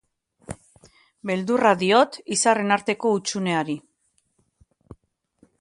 Beldurra 1.31 1.73
diot 1.83 2.19
izarren 2.37 2.77
arteko 2.79 3.15
hutsuneari. 3.19 3.79